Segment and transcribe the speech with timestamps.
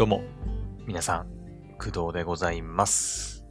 [0.00, 0.22] どうも、
[0.86, 1.26] 皆さん、
[1.76, 3.44] 工藤でございます。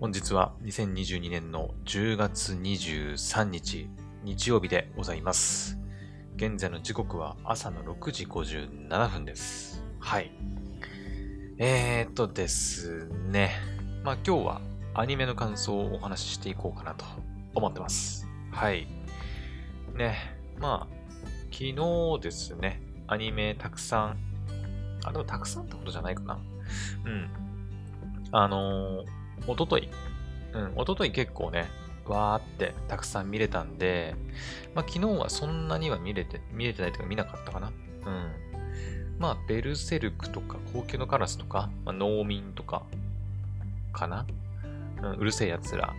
[0.00, 3.88] 本日は2022年の10月23日、
[4.22, 5.78] 日曜日でございます。
[6.36, 9.82] 現在の時刻は朝の6時57分です。
[9.98, 10.30] はい。
[11.56, 13.52] えーっとですね。
[14.04, 14.60] まあ今日は
[14.92, 17.06] アニメの感想をお話ししていこうかなと
[17.54, 18.28] 思ってます。
[18.50, 18.86] はい。
[19.96, 20.36] ね。
[20.58, 20.94] まあ、
[21.50, 21.74] 昨日
[22.20, 24.31] ですね、アニメたくさん、
[25.04, 26.38] あ、でもたくさんってことじゃないかな。
[27.04, 27.30] うん。
[28.32, 29.06] あのー、
[29.46, 29.88] おととい、
[30.54, 31.68] うん、おととい結構ね、
[32.06, 34.14] わーってたくさん見れたんで、
[34.74, 37.72] まあ昨日はそんなには見れて、見れてないというか見なかったかな。
[38.06, 38.32] うん。
[39.18, 42.82] まあ、ベルセルクとか、高級のカラスとか、まあ、農民とか、
[43.92, 44.26] かな、
[45.00, 45.94] うん、うるせえ奴ら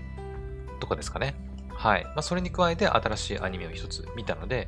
[0.81, 1.35] とかですかね。
[1.69, 2.03] はい。
[2.03, 4.67] まあ、それに加えて新しいアニメを一つ見たので、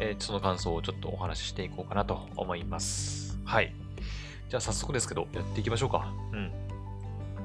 [0.00, 3.38] えーその感想をちょっとお話ししていこうかなと思います。
[3.44, 3.74] はい。
[4.48, 6.12] じゃあ早速ですけど、やっていきましょうか。
[6.32, 6.52] うん。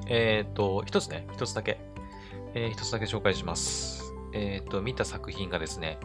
[0.06, 1.80] えっ、と、一つね、一つだけ、
[2.54, 4.12] えー一つだけ紹介します。
[4.32, 5.98] えっ、と、見た作品がですね、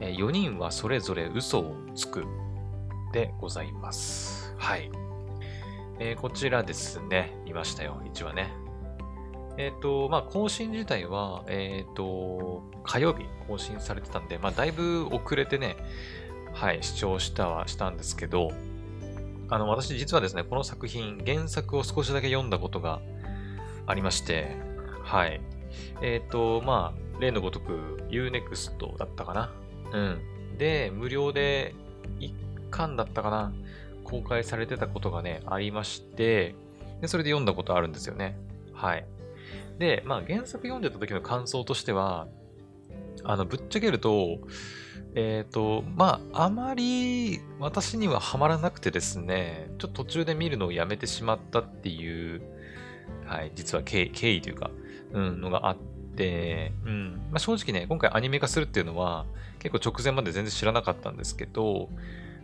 [0.00, 2.24] え4人はそれぞれ嘘をつく
[3.12, 4.54] でございます。
[4.58, 4.90] はい。
[5.98, 8.52] えこちらですね、見ましたよ、1話ね。
[9.60, 15.76] えっ、と、まあ、更新自体は、えっ、と、火曜日更新されてたんで、まあ、だいぶ遅れてね、
[16.54, 18.52] はい、視聴したはしたんですけど、
[19.50, 23.02] あの、私実はですね、この作品、原作を少しだけ読んだことが
[23.86, 24.56] ありまして、
[25.02, 25.42] はい。
[26.00, 29.52] えっ、と、まあ、例のごとく Unext だったかな？
[29.92, 30.56] うん。
[30.56, 31.74] で、無料で
[32.18, 32.32] 1
[32.70, 33.52] 巻だったかな？
[34.04, 36.54] 公開されてたことがね、ありまして、
[37.02, 38.38] で、それで読んだことあるんですよね。
[38.72, 39.04] はい。
[39.80, 42.28] で、まあ、原作読んでた時の感想としては、
[43.24, 44.38] あの、ぶっちゃけると、
[45.14, 52.42] えっ、と、まあ、あまり私にはハマらなくてですね、ちょっと途中で見るのをやめてしまったっていう、
[53.24, 54.70] はい、実は経緯というか、
[55.12, 55.76] うん、のがあっ
[56.14, 59.24] て、うん、まあ、正直ね、今回アニメ化するっていうのは、
[59.60, 61.88] 結構直前まで全然知らなかったんですけど、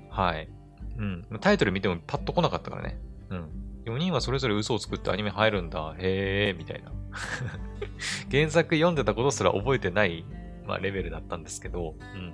[0.09, 0.49] はい、
[0.97, 2.99] うん、タイトル見てもパッと来なかったからね、
[3.29, 3.49] うん。
[3.85, 6.93] 4人はそれぞれ嘘を作ってアニメ入るんだ、へー、みたいな。
[8.31, 10.25] 原作読んでたことすら覚えてない、
[10.67, 12.33] まあ、レベルだったんですけど、うん。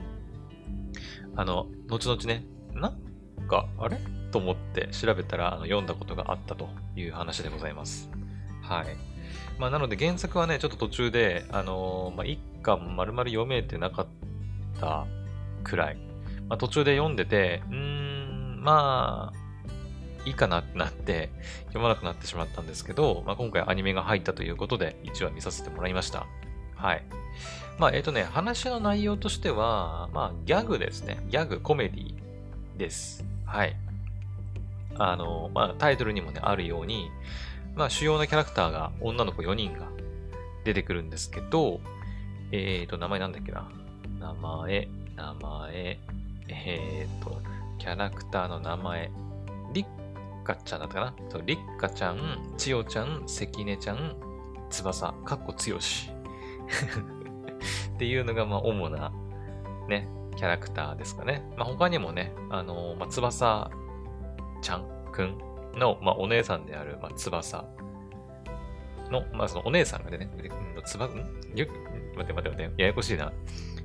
[1.36, 2.44] あの、後々ね、
[2.74, 3.98] なんか、あれ
[4.30, 8.10] と思って調べたら、あの読んだことがあったという話でございます。
[8.62, 8.86] はい。
[9.58, 14.06] まあ、なので原作はね、ちょっと途中で、あのーまあ、一巻丸々読めてなかっ
[14.80, 15.06] た
[15.62, 15.96] くらい。
[16.48, 19.41] まあ、途中で読んでて、うーん、まあ、
[20.24, 21.30] いいかなってなって、
[21.66, 26.26] 読まなくなってしまったんですけど、まあ、今回アニメが入ったということで、1話見させてもらいました。
[26.76, 27.04] はい。
[27.78, 31.18] まあ、えっ、とね、話の内容としては、まあ、ギャグですね。
[31.28, 32.14] ギャグ、コメディ
[32.76, 33.24] です。
[33.46, 33.76] はい。
[34.98, 37.10] あの、まあ、タイトルにもね、あるように、
[37.74, 39.88] まあ、主要なキャラクターが、女の子4人が
[40.64, 41.80] 出てくるんですけど、
[42.52, 43.70] えっ、と、名前なんだっけな？
[44.20, 45.98] 名前、名前、
[46.48, 47.40] えっ、と、
[47.78, 49.10] キャラクターの名前、
[50.42, 51.14] カちゃんだったかな？
[51.30, 54.16] そうリッカちゃん、千代ちゃん、関根ちゃん、
[54.70, 56.10] 翼、かっこ強し。
[57.94, 59.12] っていうのが、まあ、主な、
[59.88, 61.44] ね、キャラクターですかね。
[61.56, 63.70] まあ、他にもね、あのーまあ、翼
[64.60, 65.38] ちゃんくん
[65.76, 67.64] の、まあ、お姉さんである、まあ、翼
[69.10, 70.30] の、まあ、そのお姉さんがね、
[70.76, 70.82] うん？
[70.84, 71.10] つば、ん
[71.54, 71.66] よ
[72.16, 73.32] 待って待って待って、ややこしいな。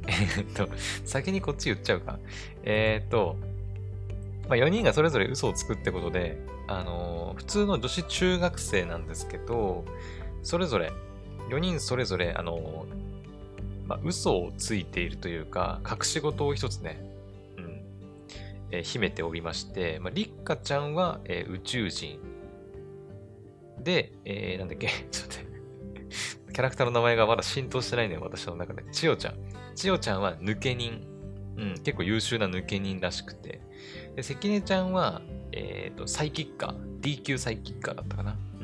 [0.08, 0.70] えっと、
[1.06, 2.18] 先にこっち言っちゃうか。
[2.64, 3.36] えーっと、
[4.48, 6.38] まあ、4人がそれぞれ嘘をつくってことで、
[6.68, 9.86] あのー普通の女子中学生なんですけど、
[10.42, 10.92] それぞれ、
[11.50, 17.00] 4人それぞれ、あのーまあ、嘘をついているというか、隠し事を一つね、
[17.58, 17.82] うん、
[18.72, 22.20] えー秘めておりまして、まあ、リッカちゃんは、え宇宙人。
[23.84, 26.54] で、えーなんだっけ、 ちょっと待って。
[26.54, 28.84] キャラクターの名前がまだ浸透してないのよ、私の中で。
[28.92, 29.36] 千代ちゃん。
[29.76, 31.06] 千代ちゃんは抜け人。
[31.58, 33.62] うん、結構優秀な抜け人らしくて。
[34.18, 35.22] で、関根ちゃんは、
[35.52, 36.76] えっ、と、サイキッカー。
[37.02, 38.36] D 級サイキッカーだったかな。
[38.60, 38.64] う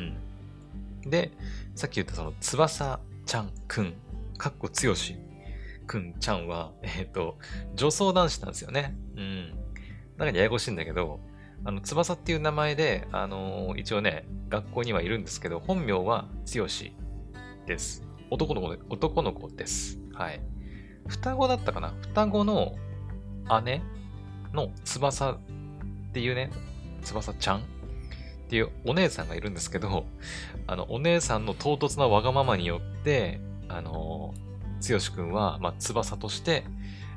[1.07, 1.09] ん。
[1.09, 1.31] で、
[1.75, 3.93] さっき言ったその、翼ちゃんくん、
[4.39, 5.15] かっこつよし
[5.85, 7.37] くんちゃんは、えっ、と、
[7.75, 8.95] 女装男子なんですよね。
[9.15, 9.49] うん。
[10.17, 11.19] なんかややこしいんだけど、
[11.63, 16.95] あの、翼っていう名前で、あのー一応ね、学校にはいるんですけど、本名はつよし
[17.67, 18.03] です。
[18.31, 19.99] 男の子で、男の子です。
[20.13, 20.41] はい。
[21.07, 22.73] 双子だったかな双子の
[23.63, 23.83] 姉
[24.53, 25.37] の翼っ
[26.13, 26.51] ていうね、
[27.03, 27.61] 翼ちゃんっ
[28.49, 30.05] ていうお姉さんがいるんですけど、
[30.67, 34.33] あの、お姉さんの唐突なわがままによって、あの、
[34.87, 36.63] 剛くんは、まあ、翼として、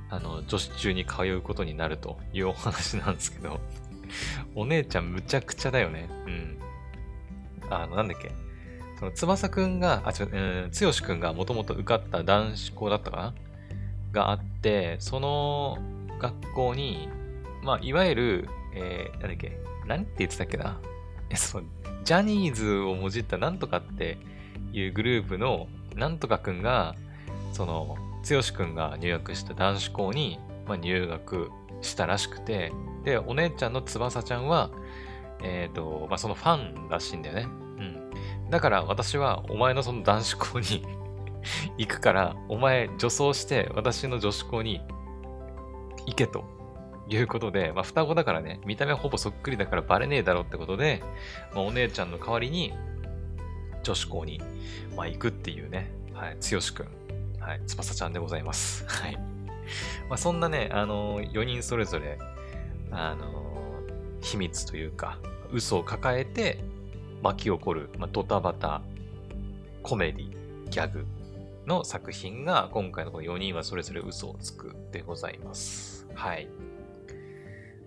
[0.09, 3.61] あの、女子中に通うことになるというお話なんですけど、
[4.55, 6.09] お姉ちゃんむちゃくちゃだよね。
[6.27, 6.59] うん。
[7.71, 8.33] あの、なんだっけ。
[8.99, 10.31] その、翼くんが、あ、違う、
[10.65, 13.35] うん、つよしくんがもともと受かった男子校だったかな？
[14.13, 15.79] があって、その
[16.19, 17.09] 学校に、
[17.67, 20.81] まあ、いわゆる、えー、なんだっけ、何て言ってたっけな。
[21.29, 21.65] え、そう、
[22.05, 24.19] ジャニーズをもじったなんとかって
[24.73, 25.67] いうグループの
[25.97, 26.95] なんとかくんが、
[27.53, 31.51] その、つよしくんが入学した男子校に、まあ、入学
[31.83, 32.73] したらしくて、
[33.05, 34.71] で、お姉ちゃんの翼ちゃんは、
[35.43, 37.43] えっ、ー、と、まあ、そのファンらしいんだよね。
[37.43, 37.49] う
[38.47, 38.51] ん。
[38.51, 40.85] だから私はお前のその男子校に
[41.79, 44.81] 行くから、お前女装して私の女子校に
[46.07, 46.56] 行けと
[47.09, 51.03] いうことで、まあ、双子だからね、見た目ほぼそっくりだからバレねえだろってことで、
[51.55, 52.73] まあ、お姉ちゃんの代わりに
[53.83, 54.41] 女子校に、
[54.97, 56.89] まあ、行くっていうね、はい、つよしくん、
[57.39, 58.85] はい、翼ちゃんでございます。
[58.89, 59.17] はい。
[60.09, 62.19] まあ、そんなね、あのー、4人それぞれ、
[62.91, 65.19] あのー、秘密というか、
[65.53, 66.59] 嘘を抱えて
[67.23, 68.83] 巻き起こる、まあ、ドタバタ、
[69.83, 71.07] コメディ、ギャグ
[71.67, 76.07] の作品が、今回のこの4人はそれぞれ嘘をつくでございます。
[76.15, 76.49] はい。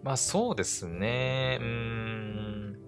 [0.03, 1.57] まあそうですね。
[1.61, 2.79] うん。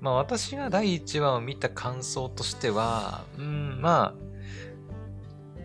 [0.00, 4.28] まあ私が第1話を見た感想としては、うん、まあ、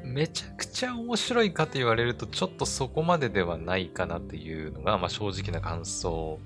[0.03, 6.39] めちゃくちゃ面白いかと言われると、ちょっとそこまでではないかなっていうのが、まあ正直な感想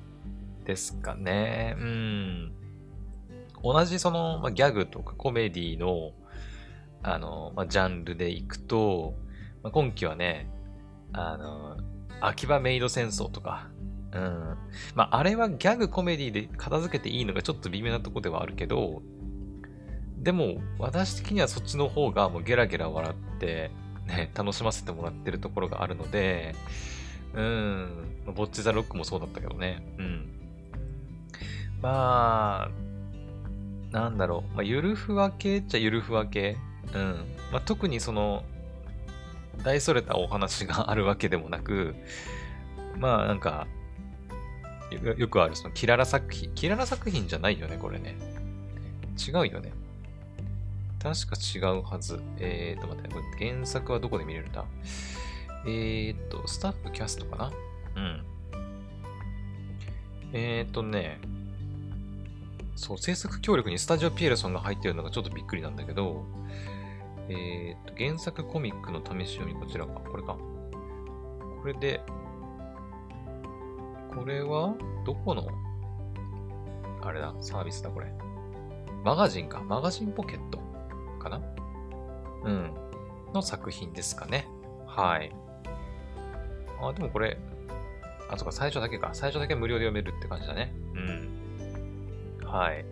[0.66, 1.76] ですかね。
[1.80, 2.52] うん。
[3.64, 6.12] 同じその、まあ、ギャグとかコメディの、
[7.04, 9.16] あの、まあ、ジャンルでいくと、
[9.64, 10.50] まあ、今期はね、
[11.14, 11.78] あの、
[12.22, 13.70] 秋葉メイド戦争とか、
[14.14, 14.58] うん。
[14.96, 19.02] まあ、あれはギャグコメディで片付けていいのがちょっと微妙なとこではあるけど、
[20.18, 23.72] でも、私的にはそっちの方がもうゲラゲラ笑って、
[24.08, 26.56] ね、楽しませてもらってるところがあるので、
[27.34, 27.90] うん、
[28.36, 30.28] ボッチザロックもそうだったけどね、うん。
[31.82, 36.58] まあ、なんだろう、まあ、ゆるふわ系っちゃゆるふわ系。
[36.94, 37.26] うん。
[37.52, 38.44] まあ、特にその、
[39.64, 41.96] 大それたお話があるわけでもなく、
[42.98, 43.68] まあなんか、
[44.90, 46.52] よくあるそのキララ作品。
[46.56, 48.16] キララ作品じゃないよね、これね。
[49.18, 49.74] 違うよね。
[51.02, 52.20] 確か違うはず。
[52.40, 54.66] えーと、待って、これ原作はどこで見れるんだ？
[55.66, 57.52] えーと、スタッフキャストかな？
[57.96, 58.24] うん。
[60.34, 61.20] えーとね、
[62.76, 66.26] そう、制作協力にスタジオピエルソンが入ってるのがちょっとびっくりなんだけど、
[67.30, 70.00] えーと、原作コミックの試し読み、こちらか。
[70.00, 70.38] これか。
[71.62, 72.02] これで、
[74.18, 74.74] これは、
[75.06, 75.48] どこの、
[77.04, 78.12] あれだ、サービスだ、これ。
[79.04, 79.62] マガジンか。
[79.62, 80.60] マガジンポケット
[81.20, 81.40] かな？
[82.44, 82.72] うん。
[83.34, 84.48] の作品ですかね。
[84.88, 85.34] はい。
[86.82, 87.38] あ、でもこれ、
[88.30, 89.12] あ、そっか、最初だけか。
[89.14, 90.74] 最初だけ無料で読めるって感じだね。
[92.42, 92.48] うん。
[92.48, 92.86] はい。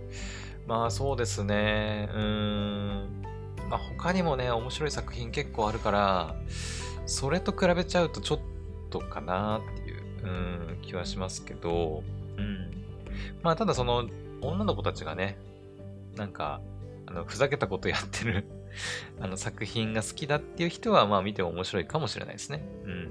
[0.67, 2.07] まあ、そうですね。
[2.13, 3.23] うーん。
[3.67, 6.35] まあ、他にもね、面白い作品結構あるから、
[7.07, 8.39] それと比べちゃうとちょっ
[8.91, 9.84] とかなって
[10.25, 12.03] うん、気はしますけど、
[12.37, 12.71] うん。
[13.43, 14.09] まあ、ただその、
[14.41, 15.37] 女の子たちがね、
[16.15, 16.61] なんか、
[17.05, 18.45] あの、ふざけたことやってる
[19.21, 22.67] あの、作品が好きだっていう人は、まあ見ても面白いかもしれないですね。
[22.85, 23.09] うん。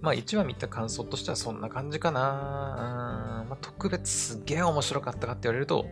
[0.00, 3.44] まあ1話見た感想としてはそんな感じかな。
[3.48, 5.86] まあ、特別すげえ面白かったかって言われると、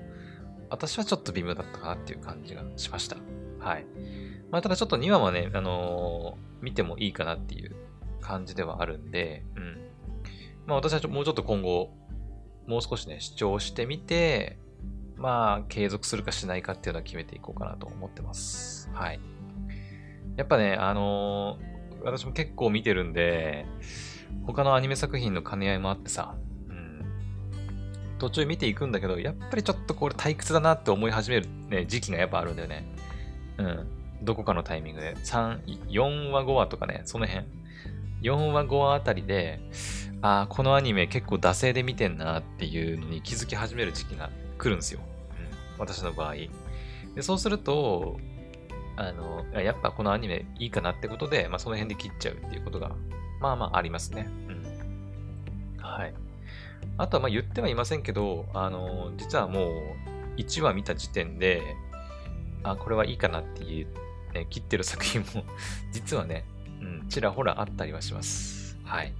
[0.70, 3.16] 私はちょっと微妙だったかなっていう感じがしました。
[3.58, 3.86] はい。
[4.50, 7.74] まあただちょっと2話はね、あのー、見てもいいかなっていう
[8.24, 9.76] 感じではあるんで、うん。
[10.66, 11.92] まあ私はもうちょっと今後、
[12.66, 14.58] もう少しね、主張してみて、
[15.16, 18.90] まあ継続するかしないかっていうのは決めていこうかなと思ってます。
[18.94, 19.20] はい。
[20.36, 23.66] やっぱね、あのー、私も結構見てるんで、
[24.46, 26.34] 他のアニメ作品の兼ね合いもあってさ、
[26.68, 27.04] うん。
[28.18, 32.84] 途中見ていくんだけど、やっぱりちょっとこれ退屈だなって思い始める、ね、時期がやっぱあるんだよね。
[33.58, 33.86] うん。
[34.22, 35.14] どこかのタイミングで。
[35.16, 37.46] 3、4話5話とかね、その辺。
[38.24, 39.60] 4話5話あたりで、
[40.22, 45.00] ああ、このアニメ結構惰性で見てんなっていうのに気づき始める時期が来るんですよ。
[45.76, 46.34] うん、私の場合。
[47.14, 48.18] で、そうすると、
[48.96, 52.92] あの、やっぱこのアニメいいかなってことで、まあその辺で切っちゃうっていうことが、
[53.40, 54.26] まあまあありますね。
[54.48, 55.82] うん。
[55.82, 56.14] はい。
[56.96, 61.60] あとはまあ言ってはいませんけど、あの、実はもう1話見た時点で、
[62.62, 63.88] あ、これはいいかなっていう、
[64.32, 65.44] ね、切ってる作品も
[65.92, 66.44] 実はね、
[67.08, 68.76] ちらほらあったりはします。
[68.84, 69.12] はい。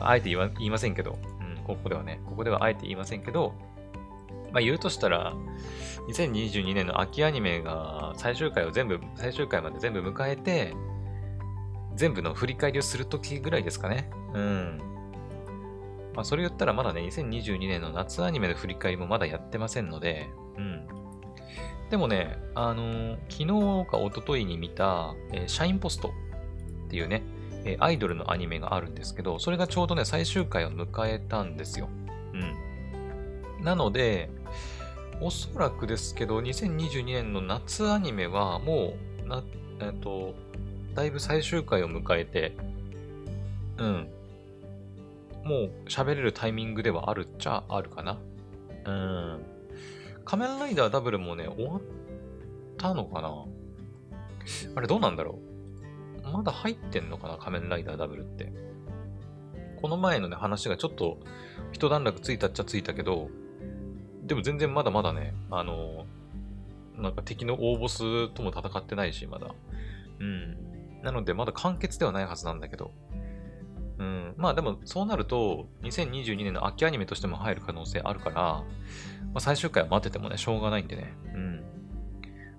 [0.00, 3.54] あえて言いませんけど、うん、ここではね、ここではあえて言いませんけど、
[4.52, 5.34] まあ言うとしたら、
[6.08, 10.74] 2022年の秋アニメが最終回を全部、最終回まで全部迎えて、
[11.94, 14.10] 全部の振り返りをするときぐらいですかね。
[14.34, 14.78] うん。
[16.14, 20.86] まあ、それ言ったらまだね、2022年の夏アニメの振り返りもまだやってませんので、うん。
[21.90, 26.12] でもね、あのー、昨日か一昨日に見た、えー、シャインポスト
[26.92, 27.22] っていうね、
[27.64, 31.88] え、アイドルのアニメがあるんですけど、それがちょうどね、最終回を迎えたんですよ。
[32.34, 33.64] うん。
[33.64, 34.28] なので、
[35.22, 38.92] おそらくですけど、2022年の夏アニメはも
[39.24, 39.42] う、な、
[39.80, 40.34] えっ、と、
[40.94, 42.54] だいぶ最終回を迎えて、
[43.78, 44.08] うん。
[45.44, 48.18] もう喋れるタイミングではあるっちゃあるかな。
[48.84, 49.42] うん。
[50.26, 51.80] 仮面ライダーダブルもね、終わっ
[52.76, 53.46] たのかな
[54.74, 55.51] あれどうなんだろう
[56.32, 58.52] まだ入ってんのかな仮面ライダーダブルって。
[59.80, 61.18] この前のね、話がちょっと
[61.72, 63.30] 一段落ついたっちゃついたけど、
[64.22, 66.06] でも全然まだまだね、あの、
[66.96, 69.54] なんか敵の大ボスとも戦ってないし、まだ。
[70.20, 71.02] うん。
[71.02, 72.92] なので、まだ完結ではないはずなんだけど。
[73.98, 74.34] うん。
[74.36, 78.64] まあでも、そうなると、2022年の秋アニメとしても入る可能性あるから、ま
[79.36, 81.12] あ、最終回は待っててもね、しょうがないんでね。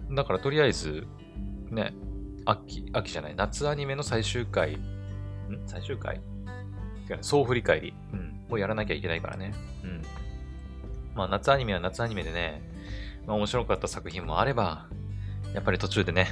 [0.10, 0.16] うん。
[0.16, 1.08] だから、とりあえず、
[1.70, 1.94] ね、
[2.46, 4.80] 秋、秋じゃない、夏アニメの最終回、ん？
[5.66, 6.22] 最終回？
[7.22, 7.94] 総振り返り。
[8.14, 8.46] うん。
[8.50, 9.54] もうやらなきゃいけないからね。
[9.84, 10.02] うん。
[11.16, 12.62] まあ、夏アニメは夏アニメでね、
[13.28, 14.88] まあ、面白かった作品もあれば、
[15.54, 16.28] やっぱり途中でね、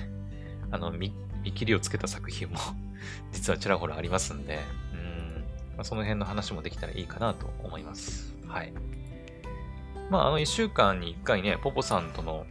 [0.72, 1.14] あの、見、
[1.44, 2.58] 見切りをつけた作品も
[3.32, 4.60] 実はちらほらありますんで、
[4.94, 5.46] うん、
[5.78, 8.36] まあ、その辺の話もできたらいいかなと思います。
[8.48, 8.74] はい。
[10.10, 12.46] まあ、あの、一週間に一回ね、ポポさんとの、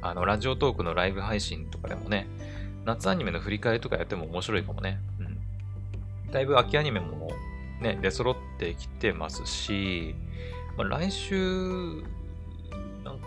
[0.00, 2.26] あの、ラジオトークのライブ配信とかでもね、
[2.84, 4.98] 夏アニメの振り返りとかやっても面白いかもね。
[5.20, 5.22] う
[6.28, 6.32] ん。
[6.32, 7.30] だいぶ秋アニメも
[7.80, 10.14] ね、出揃ってきてますし、
[10.76, 12.02] まあ、来週、
[13.04, 13.20] なん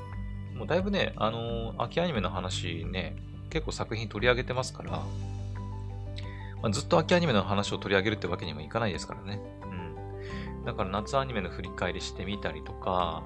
[0.56, 3.16] もうだいぶね、あのー、秋アニメの話ね、
[3.50, 9.40] 結構作品取り上げてますから、まあ、ずっと秋アニメの話を取り上げるってわけにもいかないですからね。
[9.64, 10.66] うん。
[10.66, 13.24] だから夏アニメの振り返りしてみたりとか、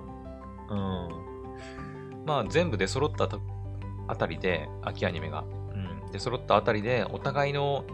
[0.69, 2.25] うん。
[2.25, 3.29] まあ全部出揃った
[4.07, 5.45] あたりで、秋アニメが、
[6.11, 7.85] 出揃ったあたりで、お互いの、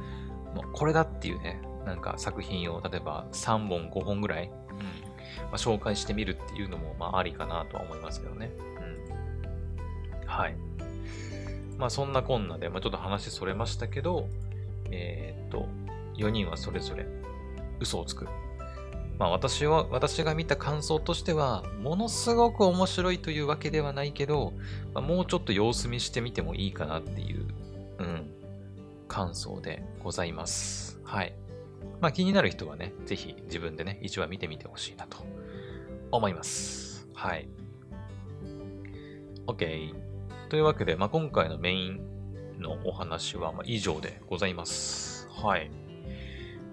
[0.73, 4.51] これだっていうね、なんか作品を、例えば3本、5本ぐらい、
[5.45, 8.51] まあ、紹介してみるっていうのも、まあ、ありかなとは思いますけどね。
[10.21, 10.27] うん。
[10.27, 10.55] はい。
[11.77, 14.27] まあ、そんなこんなで、まあ、ちょっと話それましたけど、
[14.91, 15.67] えー、っと、
[16.17, 17.05] 4人はそれぞれ
[17.79, 18.27] 嘘をつく。
[19.17, 24.53] まあ、私は、私が見た感想としては、ものすごく面白いというわけではないけど、
[24.93, 27.45] まあ、もうちょっと様子見してみてもいいかなっていう、
[27.99, 28.31] うん、
[29.07, 30.99] 感想でございます。
[31.03, 31.33] はい。
[32.01, 35.25] まあ気になる人はね、ぜひ自分でね、1話見てみてほしいなと
[36.11, 37.07] 思います。
[37.13, 37.47] はい。
[39.47, 39.93] OK。
[40.49, 41.99] というわけで、まあ、今回のメイン
[42.59, 45.27] のお話はま以上でございます。
[45.29, 45.71] はい。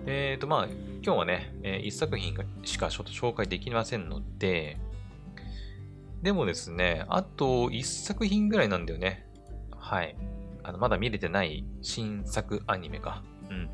[0.06, 0.66] えっ、ー、と、まあ、
[1.02, 4.78] 今日はね、えー、1作品しかちょっと紹介できませんので、
[6.22, 9.26] でもですね、あと1作品ぐらいなんだよね。
[9.76, 10.16] はい。
[10.64, 13.22] あの、まだ見れてない新作アニメが。
[13.50, 13.70] うん。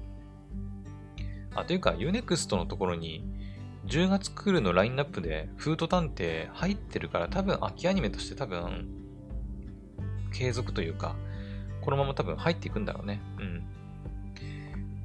[1.55, 3.25] あ、というか、Unext のところに、
[3.87, 8.89] 10月クールのラインナップで、フード探偵入ってるから、多分、秋アニメとして多分、
[10.33, 11.17] 継続というか、
[11.81, 13.21] このまま多分入っていくんだろうね。
[13.39, 13.63] うん。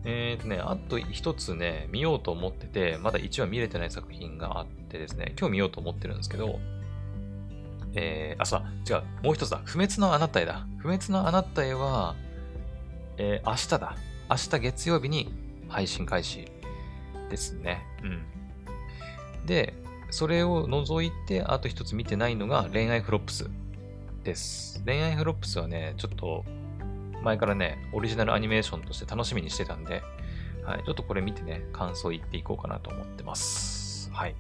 [0.06, 6.60] えっ、ー、とね、あと一つね、見ようと思ってて、まだ1話見れてない作品があってですね、今日見ようと思ってるんですけど、
[7.96, 9.62] えー、あ、そう違う、もう一つだ。
[9.66, 10.66] 不滅のあなたへだ。
[10.78, 12.16] 不滅のあなたへは、
[13.18, 13.96] えー、明日だ。
[14.30, 15.34] 明日月曜日に
[15.68, 16.48] 配信開始
[17.30, 17.86] ですね。
[18.04, 19.46] うん。
[19.46, 19.74] で、
[20.10, 23.50] それを除いて、あと一つ見てないのが恋愛フロップス
[24.24, 24.82] です。
[24.86, 26.46] 恋愛フロップスはね、ちょっと
[27.24, 30.04] 前からね、オリジナルアニメーションとして楽しみにしてたんで、
[30.66, 34.12] はい、ちょっとこれ見てね、感想言っていこうかなと思ってます。
[34.12, 34.36] はい。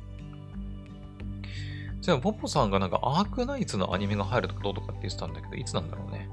[2.03, 6.27] じゃあ、ポポさんがなんかアークナイツのアニメが入るとかどうとかって言ってたんだけど、いつなんだろうね。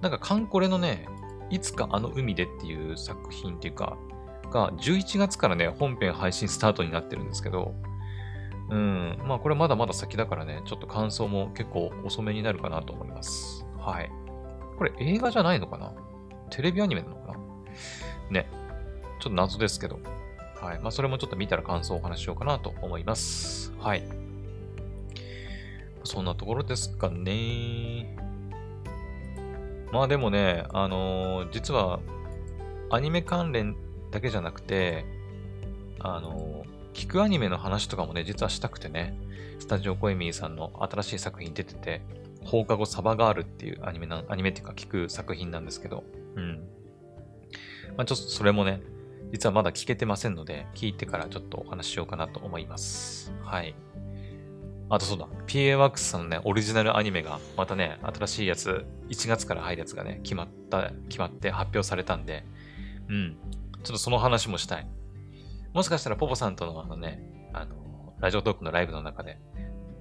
[0.00, 1.06] なんかカンコレのね、
[1.48, 3.96] いつかあの海でっていう作品っていうか、
[4.50, 7.72] が11月からね、本編配信スタートになってるんですけど、
[8.68, 13.64] うん、まあこれまだまだ先だからね、ちょっと感想も結構遅めになるかなと思います。
[13.78, 14.10] はい。
[14.76, 15.92] これ映画じゃないのかな？
[16.50, 17.38] テレビアニメなのかな？
[18.30, 18.48] ね。
[19.20, 20.00] ちょっと謎ですけど。
[20.60, 20.80] はい。
[20.80, 23.72] まあそれもちょっと見たら感想をお話ししようかなと思います。
[23.78, 24.02] はい。
[26.04, 28.16] そんなところですかね。
[29.92, 32.00] まあでもね、あのー、実は、
[32.90, 33.76] アニメ関連
[34.10, 35.04] だけじゃなくて、
[36.00, 39.16] あのー、聞くアニメの話とかもね、実はしたくてね、
[39.58, 42.02] スタジオコエミーさんの新しい作品出てて、
[42.44, 46.04] 放課後サバガールっていうアニメな、アニメっていうか聞く作品なんですけど、
[46.36, 46.68] うん。
[47.96, 48.82] まあちょっとそれもね、
[49.30, 53.32] 実はまだ聞けてませんので、聞いてからちょっとお話ししようかなと思います。
[53.42, 53.74] はい。
[54.94, 62.44] あとそうだ、PA ワークスさんのね、オリジナルアニメが、またね、新しいやつ、1月から入るやつがね、決まった、決まって発表されたんで、
[63.08, 63.38] うん。
[63.82, 64.86] ちょっとその話もしたい。
[65.72, 67.22] もしかしたらポポさんとのあのね、
[67.54, 69.38] あの、ラジオトークのライブの中で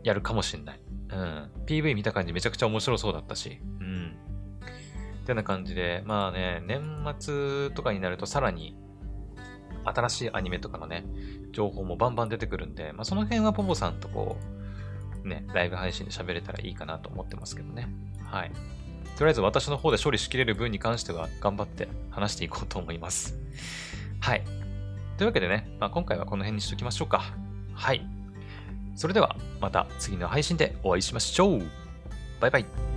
[0.03, 0.81] やるかもしんない。
[1.09, 1.51] うん。
[1.65, 4.17] PV 見た感じめちゃくちゃ面白そうだったし、うん。
[5.23, 8.75] ってな感じで、まあね、年末とかになるとさらに
[9.85, 11.05] 新しいアニメとかのね、
[11.53, 14.60] 情報もバンバン出てくるんで、まあその辺はポポさんとこう、
[15.23, 17.87] ね、ライブ配信で喋れたらいいかなと思ってますけどね。
[18.23, 18.51] はい。
[19.17, 23.37] とりあえず私の方で処理しきれる分に関しては頑張って話していこうと思います。
[24.19, 24.43] はい。
[25.17, 27.33] というわけでね、まあ、今回はこの辺にしときましょうか。
[27.73, 28.05] はい。
[28.95, 31.61] それではまた次の配信でお会いしましょう。
[32.39, 32.90] バイバイ。